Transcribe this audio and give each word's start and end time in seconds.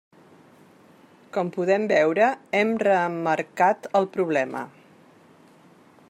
Com 1.35 1.51
podem 1.57 1.85
veure, 1.91 2.29
hem 2.61 2.73
reemmarcat 2.87 3.87
el 4.01 4.09
problema. 4.17 4.65